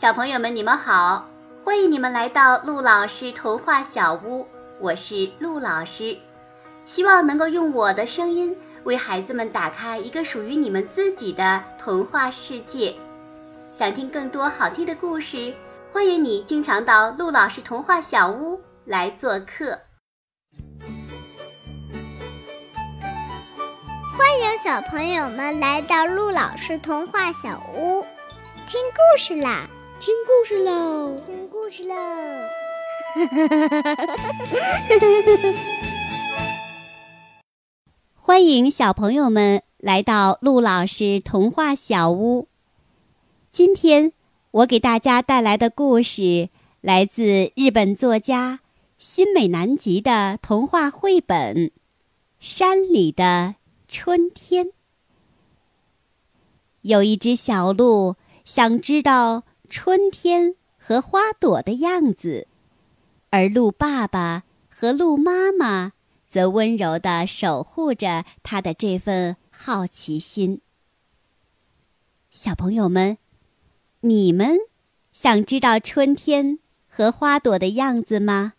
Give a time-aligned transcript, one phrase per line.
[0.00, 1.26] 小朋友们，你们好！
[1.64, 4.46] 欢迎你们来到陆老师童话小屋，
[4.78, 6.16] 我是陆老师。
[6.86, 12.94] 希望能够用我的声音为孩子们打开一个属于你们自己的童话世界。
[13.76, 15.52] 想听更多好听的故事，
[15.92, 19.80] 欢迎你经常到陆老师童话小屋来做客。
[24.16, 28.06] 欢迎小朋友们来到陆老师童话小屋，
[28.68, 29.68] 听故事啦！
[30.00, 31.16] 听故事喽！
[31.16, 31.96] 听故事喽！
[38.14, 42.46] 欢迎小朋友们来到陆老师童话小屋。
[43.50, 44.12] 今天
[44.52, 46.48] 我给大家带来的故事
[46.80, 48.60] 来自日本作家
[48.98, 51.56] 新美南吉的童话绘本
[52.38, 53.56] 《山里的
[53.88, 54.66] 春天》。
[56.82, 59.47] 有一只小鹿想知道。
[59.68, 62.46] 春天和花朵的样子，
[63.30, 65.92] 而鹿爸爸和鹿妈妈
[66.28, 70.60] 则温柔地守护着他的这份好奇心。
[72.30, 73.18] 小朋友们，
[74.00, 74.56] 你们
[75.12, 78.54] 想知道春天和花朵的样子吗？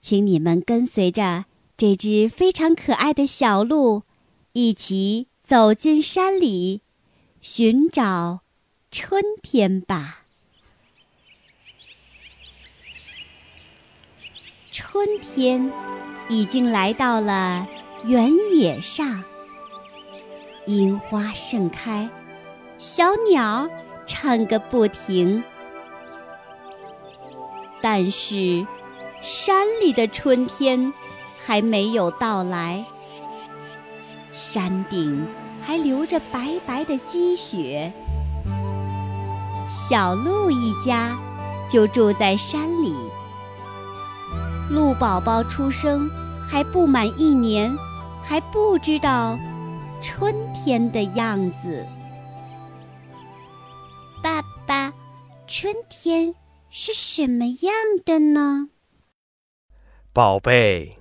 [0.00, 1.46] 请你们跟随着
[1.76, 4.04] 这只非常可爱的小鹿，
[4.52, 6.82] 一起走进山里，
[7.40, 8.42] 寻找。
[8.98, 10.22] 春天吧，
[14.72, 15.70] 春天
[16.30, 17.68] 已经来到了
[18.04, 19.22] 原野上，
[20.64, 22.08] 樱花盛开，
[22.78, 23.68] 小鸟
[24.06, 25.44] 唱个不停。
[27.82, 28.66] 但是，
[29.20, 30.90] 山里的春天
[31.44, 32.82] 还没有到来，
[34.32, 35.26] 山顶
[35.60, 37.92] 还留着白白的积雪。
[39.68, 41.18] 小鹿一家
[41.68, 42.94] 就住在山里。
[44.70, 46.08] 鹿宝宝出生
[46.48, 47.76] 还不满一年，
[48.22, 49.36] 还不知道
[50.02, 51.86] 春天的样子。
[54.22, 54.92] 爸爸，
[55.46, 56.34] 春天
[56.70, 57.74] 是什么样
[58.04, 58.70] 的呢？
[60.12, 60.98] 宝贝，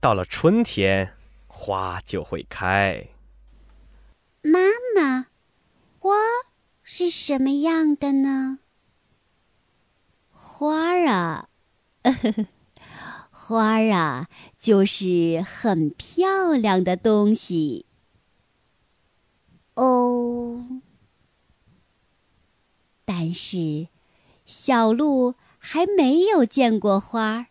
[0.00, 1.14] 到了春天，
[1.46, 3.08] 花就会开。
[4.42, 4.60] 妈
[4.94, 5.26] 妈，
[5.98, 6.12] 花。
[7.08, 8.58] 是什么样的呢？
[10.32, 11.48] 花儿啊，
[13.30, 14.28] 花儿啊，
[14.58, 17.86] 就是很漂亮的东西。
[19.74, 20.80] 哦，
[23.04, 23.86] 但是
[24.44, 27.46] 小鹿还没有见过花儿，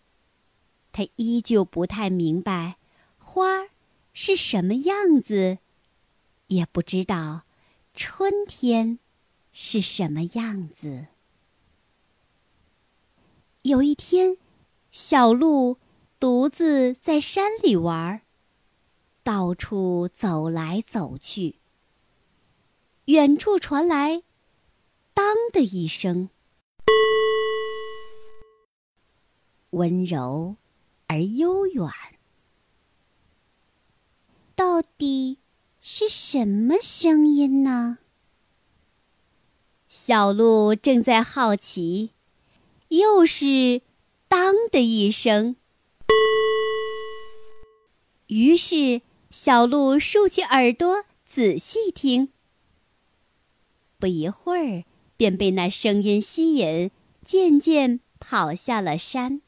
[0.92, 2.76] 它依旧不太明白
[3.18, 3.70] 花儿
[4.12, 5.60] 是什么样子，
[6.48, 7.44] 也不知道
[7.94, 9.00] 春天。
[9.58, 11.08] 是什么样子？
[13.62, 14.36] 有一天，
[14.92, 15.78] 小鹿
[16.20, 18.22] 独自在山里玩，
[19.24, 21.56] 到处走来走去。
[23.06, 24.24] 远处传来
[25.16, 26.30] “当”的一声，
[29.70, 30.58] 温柔
[31.08, 31.90] 而悠远。
[34.54, 35.40] 到底
[35.80, 38.00] 是什么声音呢？
[40.08, 42.12] 小鹿正在好奇，
[42.90, 43.82] 又是
[44.30, 45.56] “当”的一声。
[48.28, 49.02] 于是，
[49.32, 52.30] 小鹿竖起耳朵仔细听。
[53.98, 54.84] 不一会儿，
[55.18, 56.92] 便被那声音吸引，
[57.26, 59.42] 渐渐跑下了山。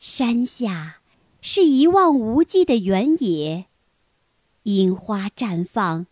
[0.00, 1.02] 山下
[1.40, 3.66] 是一望无际的原野，
[4.64, 6.08] 樱花绽放。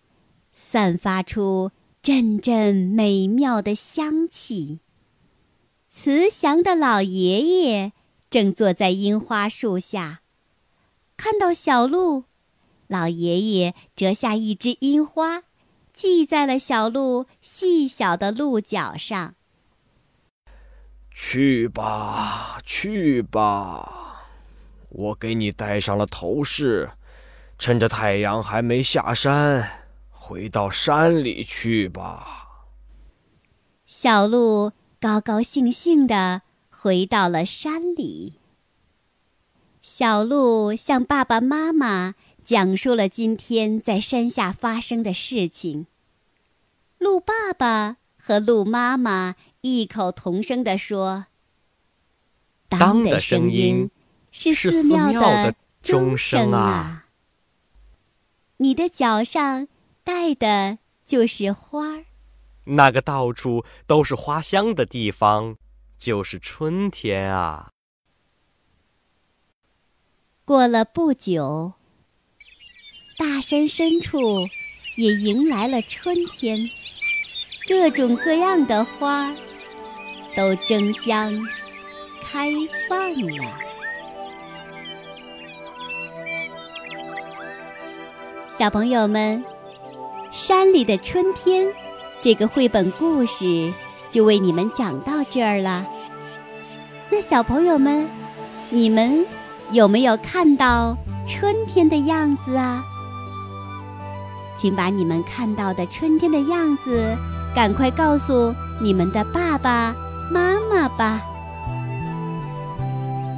[0.61, 1.71] 散发出
[2.03, 4.81] 阵阵美妙的香气。
[5.89, 7.93] 慈祥的老爷爷
[8.29, 10.21] 正坐在樱花树下，
[11.17, 12.25] 看到小鹿，
[12.89, 15.45] 老爷爷折下一枝樱花，
[15.95, 19.37] 系在了小鹿细小的鹿角上。
[21.15, 24.27] 去吧，去吧，
[24.91, 26.91] 我给你戴上了头饰，
[27.59, 29.88] 趁着太阳还没下山。
[30.29, 32.67] 回到山里去吧。
[33.87, 38.35] 小鹿高高兴兴地回到了山里。
[39.81, 42.15] 小鹿向爸爸妈妈
[42.45, 45.87] 讲述了今天在山下发生的事情。
[46.99, 51.25] 鹿爸爸和鹿妈妈异口同声地说
[52.69, 53.91] ：“当的声音
[54.31, 57.07] 是寺庙的钟声啊！
[58.59, 59.69] 你的脚上。”
[60.09, 62.07] 戴的就是花儿，
[62.65, 65.59] 那个到处都是花香的地方，
[65.99, 67.73] 就是春天啊。
[70.47, 71.75] 过了不久，
[73.19, 74.49] 大山深处
[74.97, 76.59] 也迎来了春天，
[77.69, 79.37] 各种各样的花
[80.35, 81.35] 都争相
[82.23, 82.51] 开
[82.89, 82.99] 放
[83.37, 83.59] 了。
[88.49, 89.45] 小朋友们，
[90.31, 91.67] 《山里的春天》
[92.21, 93.73] 这个绘本故事
[94.11, 95.87] 就为你们讲到这儿了。
[97.11, 98.07] 那小朋友们，
[98.71, 99.25] 你们？
[99.71, 100.97] 有没有看到
[101.27, 102.83] 春天的样子啊？
[104.57, 107.15] 请把你们看到的春天的样子
[107.55, 109.95] 赶快告诉你们的爸爸
[110.33, 111.21] 妈妈吧。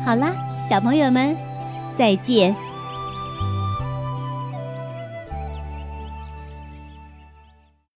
[0.06, 0.32] 好啦，
[0.68, 1.36] 小朋友们，
[1.96, 2.54] 再见。